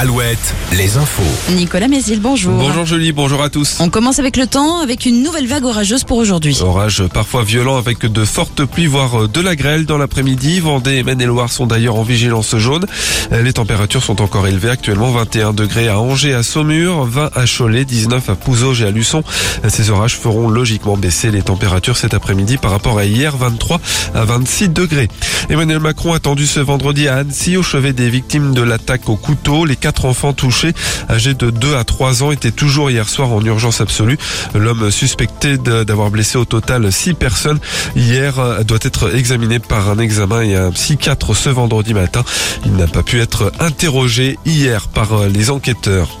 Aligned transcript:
Alouette, 0.00 0.54
les 0.72 0.96
infos. 0.96 1.52
Nicolas 1.52 1.86
Mézil, 1.86 2.20
bonjour. 2.20 2.54
Bonjour 2.54 2.86
Julie, 2.86 3.12
bonjour 3.12 3.42
à 3.42 3.50
tous. 3.50 3.76
On 3.80 3.90
commence 3.90 4.18
avec 4.18 4.38
le 4.38 4.46
temps, 4.46 4.80
avec 4.80 5.04
une 5.04 5.22
nouvelle 5.22 5.46
vague 5.46 5.66
orageuse 5.66 6.04
pour 6.04 6.16
aujourd'hui. 6.16 6.58
Orage 6.62 7.02
parfois 7.12 7.44
violent 7.44 7.76
avec 7.76 8.06
de 8.06 8.24
fortes 8.24 8.64
pluies, 8.64 8.86
voire 8.86 9.28
de 9.28 9.40
la 9.42 9.54
grêle 9.56 9.84
dans 9.84 9.98
l'après-midi. 9.98 10.58
Vendée 10.60 10.94
et 10.94 11.02
Maine-et-Loire 11.02 11.52
sont 11.52 11.66
d'ailleurs 11.66 11.96
en 11.96 12.02
vigilance 12.02 12.56
jaune. 12.56 12.86
Les 13.30 13.52
températures 13.52 14.02
sont 14.02 14.22
encore 14.22 14.46
élevées 14.46 14.70
actuellement. 14.70 15.10
21 15.10 15.52
degrés 15.52 15.88
à 15.88 16.00
Angers, 16.00 16.32
à 16.32 16.42
Saumur, 16.42 17.04
20 17.04 17.32
à 17.36 17.44
Cholet, 17.44 17.84
19 17.84 18.30
à 18.30 18.36
Pouzauges 18.36 18.80
et 18.80 18.86
à 18.86 18.90
Luçon. 18.90 19.22
Ces 19.68 19.90
orages 19.90 20.16
feront 20.16 20.48
logiquement 20.48 20.96
baisser 20.96 21.30
les 21.30 21.42
températures 21.42 21.98
cet 21.98 22.14
après-midi 22.14 22.56
par 22.56 22.70
rapport 22.70 22.98
à 22.98 23.04
hier, 23.04 23.36
23 23.36 23.78
à 24.14 24.24
26 24.24 24.70
degrés. 24.70 25.08
Emmanuel 25.50 25.80
Macron 25.80 26.14
attendu 26.14 26.46
ce 26.46 26.60
vendredi 26.60 27.06
à 27.06 27.16
Annecy 27.16 27.58
au 27.58 27.62
chevet 27.62 27.92
des 27.92 28.08
victimes 28.08 28.54
de 28.54 28.62
l'attaque 28.62 29.06
au 29.10 29.16
couteau. 29.16 29.66
Les 29.66 29.76
quatre 29.76 29.89
enfants 30.04 30.32
touchés, 30.32 30.72
âgés 31.08 31.34
de 31.34 31.50
2 31.50 31.76
à 31.76 31.84
3 31.84 32.22
ans, 32.22 32.32
étaient 32.32 32.50
toujours 32.50 32.90
hier 32.90 33.08
soir 33.08 33.32
en 33.32 33.44
urgence 33.44 33.80
absolue. 33.80 34.18
L'homme 34.54 34.90
suspecté 34.90 35.58
d'avoir 35.58 36.10
blessé 36.10 36.38
au 36.38 36.44
total 36.44 36.90
6 36.90 37.14
personnes 37.14 37.58
hier 37.96 38.38
euh, 38.38 38.62
doit 38.62 38.78
être 38.82 39.14
examiné 39.14 39.58
par 39.58 39.88
un 39.90 39.98
examen 39.98 40.42
et 40.42 40.56
un 40.56 40.70
psychiatre 40.70 41.34
ce 41.34 41.48
vendredi 41.48 41.94
matin. 41.94 42.24
Il 42.64 42.76
n'a 42.76 42.86
pas 42.86 43.02
pu 43.02 43.20
être 43.20 43.52
interrogé 43.60 44.38
hier 44.44 44.88
par 44.88 45.12
euh, 45.12 45.28
les 45.28 45.50
enquêteurs. 45.50 46.20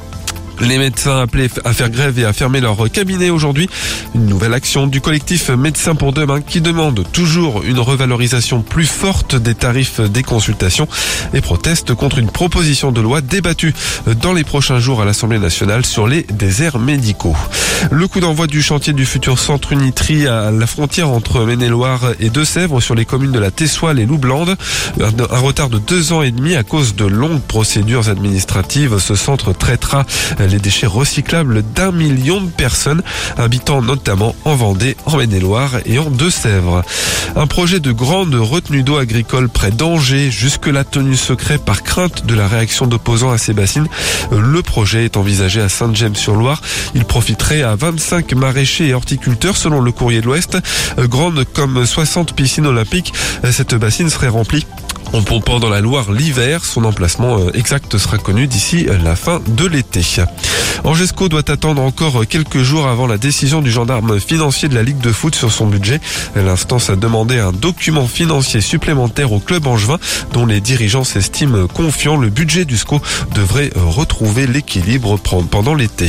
Les 0.60 0.76
médecins 0.76 1.20
appelés 1.20 1.48
à 1.64 1.72
faire 1.72 1.88
grève 1.88 2.18
et 2.18 2.24
à 2.24 2.32
fermer 2.32 2.60
leur 2.60 2.90
cabinet 2.90 3.30
aujourd'hui. 3.30 3.68
Une 4.14 4.26
nouvelle 4.26 4.52
action 4.52 4.86
du 4.86 5.00
collectif 5.00 5.48
Médecins 5.48 5.94
pour 5.94 6.12
demain 6.12 6.42
qui 6.42 6.60
demande 6.60 7.04
toujours 7.12 7.62
une 7.62 7.78
revalorisation 7.78 8.60
plus 8.60 8.86
forte 8.86 9.36
des 9.36 9.54
tarifs 9.54 10.00
des 10.00 10.22
consultations 10.22 10.86
et 11.32 11.40
proteste 11.40 11.94
contre 11.94 12.18
une 12.18 12.30
proposition 12.30 12.92
de 12.92 13.00
loi 13.00 13.22
débattue 13.22 13.74
dans 14.20 14.34
les 14.34 14.44
prochains 14.44 14.80
jours 14.80 15.00
à 15.00 15.04
l'Assemblée 15.04 15.38
nationale 15.38 15.86
sur 15.86 16.06
les 16.06 16.24
déserts 16.24 16.78
médicaux. 16.78 17.36
Le 17.90 18.06
coup 18.06 18.20
d'envoi 18.20 18.46
du 18.46 18.62
chantier 18.62 18.92
du 18.92 19.06
futur 19.06 19.38
centre 19.38 19.72
Unitri 19.72 20.26
à 20.26 20.50
la 20.50 20.66
frontière 20.66 21.08
entre 21.08 21.44
Maine-et-Loire 21.44 22.12
et 22.20 22.28
Deux-Sèvres 22.28 22.80
sur 22.80 22.94
les 22.94 23.06
communes 23.06 23.32
de 23.32 23.38
la 23.38 23.50
Tessoile 23.50 23.98
et 23.98 24.06
Loublande. 24.06 24.56
Un 25.00 25.38
retard 25.38 25.70
de 25.70 25.78
deux 25.78 26.12
ans 26.12 26.22
et 26.22 26.30
demi 26.30 26.56
à 26.56 26.62
cause 26.62 26.94
de 26.94 27.06
longues 27.06 27.40
procédures 27.40 28.10
administratives. 28.10 28.98
Ce 28.98 29.14
centre 29.14 29.54
traitera 29.54 30.04
les 30.50 30.58
déchets 30.58 30.86
recyclables 30.86 31.62
d'un 31.74 31.92
million 31.92 32.40
de 32.40 32.50
personnes 32.50 33.02
habitant 33.38 33.82
notamment 33.82 34.34
en 34.44 34.54
Vendée, 34.54 34.96
en 35.06 35.16
Maine-et-Loire 35.16 35.76
et 35.86 35.98
en 35.98 36.10
Deux-Sèvres. 36.10 36.82
Un 37.36 37.46
projet 37.46 37.80
de 37.80 37.92
grande 37.92 38.34
retenue 38.34 38.82
d'eau 38.82 38.96
agricole 38.96 39.48
près 39.48 39.70
d'Angers, 39.70 40.30
jusque-là 40.30 40.84
tenu 40.84 41.16
secret 41.16 41.58
par 41.58 41.82
crainte 41.82 42.26
de 42.26 42.34
la 42.34 42.48
réaction 42.48 42.86
d'opposants 42.86 43.30
à 43.30 43.38
ces 43.38 43.52
bassines. 43.52 43.88
Le 44.32 44.62
projet 44.62 45.04
est 45.04 45.16
envisagé 45.16 45.60
à 45.60 45.68
Saint-James-sur-Loire. 45.68 46.60
Il 46.94 47.04
profiterait 47.04 47.62
à 47.62 47.76
25 47.76 48.32
maraîchers 48.34 48.88
et 48.88 48.94
horticulteurs 48.94 49.56
selon 49.56 49.80
le 49.80 49.92
courrier 49.92 50.20
de 50.20 50.26
l'Ouest. 50.26 50.58
Grande 50.98 51.44
comme 51.54 51.86
60 51.86 52.34
piscines 52.34 52.66
olympiques, 52.66 53.12
cette 53.50 53.74
bassine 53.74 54.10
serait 54.10 54.28
remplie 54.28 54.66
en 55.12 55.22
pompant 55.22 55.58
dans 55.58 55.68
la 55.68 55.80
Loire 55.80 56.12
l'hiver. 56.12 56.64
Son 56.64 56.84
emplacement 56.84 57.38
euh, 57.38 57.50
exact 57.54 57.96
sera 57.98 58.18
connu 58.18 58.46
d'ici 58.46 58.86
la 59.04 59.16
fin 59.16 59.40
de 59.46 59.66
l'été. 59.66 60.02
Angesco 60.84 61.28
doit 61.28 61.50
attendre 61.50 61.82
encore 61.82 62.26
quelques 62.26 62.62
jours 62.62 62.86
avant 62.86 63.06
la 63.06 63.18
décision 63.18 63.60
du 63.60 63.70
gendarme 63.70 64.18
financier 64.20 64.68
de 64.68 64.74
la 64.74 64.82
Ligue 64.82 65.00
de 65.00 65.12
foot 65.12 65.34
sur 65.34 65.52
son 65.52 65.66
budget. 65.66 66.00
L'instance 66.36 66.90
a 66.90 66.96
demandé 66.96 67.38
un 67.38 67.52
document 67.52 68.06
financier 68.06 68.60
supplémentaire 68.60 69.32
au 69.32 69.40
club 69.40 69.66
angevin 69.66 69.98
dont 70.32 70.46
les 70.46 70.60
dirigeants 70.60 71.04
s'estiment 71.04 71.66
confiants. 71.66 72.16
Le 72.16 72.30
budget 72.30 72.64
du 72.64 72.76
SCO 72.76 73.00
devrait 73.34 73.70
retrouver 73.76 74.46
l'équilibre 74.46 75.18
pendant 75.50 75.74
l'été. 75.74 76.08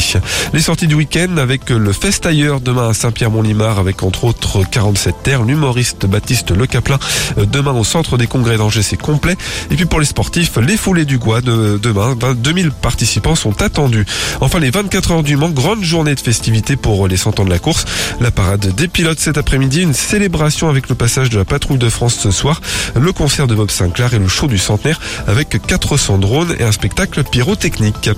Les 0.54 0.62
sorties 0.62 0.88
du 0.88 0.96
week-end 0.96 1.38
avec 1.38 1.70
le 1.70 1.92
Fest 1.92 2.26
ailleurs 2.26 2.62
demain 2.62 2.90
à 2.90 2.94
Saint-Pierre-Mont-Limard 2.94 3.80
avec 3.80 4.04
entre 4.04 4.24
autres 4.26 4.64
47 4.70 5.16
terres, 5.24 5.44
l'humoriste 5.44 6.06
Baptiste 6.06 6.52
Le 6.52 6.66
Caplin 6.66 7.00
demain 7.38 7.74
au 7.74 7.84
centre 7.84 8.18
des 8.18 8.28
congrès 8.28 8.58
d'Angers 8.58 8.82
complet. 8.98 9.36
Et 9.70 9.76
puis 9.76 9.86
pour 9.86 10.00
les 10.00 10.06
sportifs, 10.06 10.58
les 10.58 10.78
foulées 10.78 11.06
du 11.06 11.18
Gois 11.18 11.42
de 11.42 11.80
demain, 11.82 12.16
2000 12.16 12.72
participants 12.72 13.36
sont 13.36 13.62
attendus. 13.62 14.06
Enfin 14.40 14.60
les 14.60 14.72
24 14.72 15.12
heures 15.12 15.24
du 15.24 15.36
Mans, 15.36 15.50
grande 15.50 15.84
journée 15.84 16.16
de 16.16 16.20
festivités 16.20 16.76
pour 16.76 17.08
les 17.08 17.18
100 17.18 17.40
ans 17.40 17.46
de 17.46 17.50
la 17.50 17.60
course. 17.60 17.86
La 18.20 18.32
parade 18.32 18.74
des 18.76 18.88
pilotes 18.88 19.20
cet 19.20 19.38
après-midi, 19.38 19.82
une 19.82 19.94
célébration 19.94 20.70
avec 20.70 20.90
le 20.90 20.96
passage 20.96 21.30
de 21.30 21.38
la 21.38 21.46
patrouille 21.46 21.78
de 21.78 21.90
France 21.90 22.18
ce 22.20 22.32
soir, 22.32 22.62
le 22.96 23.12
concert 23.12 23.48
de 23.48 23.56
Bob 23.56 23.72
Sinclair 23.72 24.14
et 24.14 24.20
le 24.20 24.28
show 24.28 24.48
du 24.48 24.58
centenaire 24.58 25.00
avec 25.28 25.60
400 25.66 26.18
drones 26.18 26.56
et 26.60 26.64
un 26.64 26.72
spectacle 26.72 27.24
pyrotechnique. 27.24 28.10